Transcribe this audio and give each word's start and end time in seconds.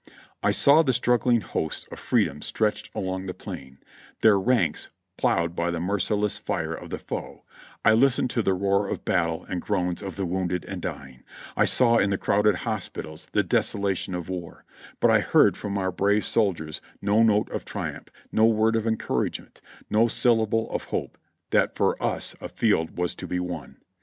I 0.41 0.49
saw 0.49 0.81
the 0.81 0.93
struggling 0.93 1.41
hosts 1.41 1.85
of 1.91 1.99
free 1.99 2.25
dom 2.25 2.41
stretched 2.41 2.89
along 2.95 3.27
the 3.27 3.35
plain, 3.35 3.77
their 4.21 4.39
ranks 4.39 4.89
ploughed 5.15 5.55
by 5.55 5.69
the 5.69 5.79
merci 5.79 6.15
less 6.15 6.39
fire 6.39 6.73
of 6.73 6.89
the 6.89 6.97
foe; 6.97 7.43
I 7.85 7.93
listened 7.93 8.31
to 8.31 8.41
the 8.41 8.55
roar 8.55 8.87
of 8.89 9.05
battle 9.05 9.45
and 9.47 9.61
groans 9.61 10.01
of 10.01 10.15
the 10.15 10.25
wounded 10.25 10.65
and 10.65 10.81
dying; 10.81 11.23
I 11.55 11.65
saw 11.65 11.97
in 11.99 12.09
the 12.09 12.17
crowded 12.17 12.55
hospitals 12.65 13.29
the 13.33 13.43
deso 13.43 13.79
lation 13.79 14.17
of 14.17 14.27
war, 14.27 14.65
but 14.99 15.11
I 15.11 15.19
heard 15.19 15.55
from 15.55 15.77
our 15.77 15.91
brave 15.91 16.25
soldiers 16.25 16.81
no 16.99 17.21
note 17.21 17.51
of 17.51 17.63
triumph, 17.63 18.07
no 18.31 18.47
word 18.47 18.75
of 18.75 18.87
encouragement, 18.87 19.61
no 19.91 20.07
syllable 20.07 20.67
of 20.71 20.85
hope 20.85 21.15
that 21.51 21.75
for 21.75 22.01
us 22.01 22.33
a 22.41 22.49
field 22.49 22.97
was 22.97 23.13
to 23.13 23.27
be 23.27 23.39
won. 23.39 23.77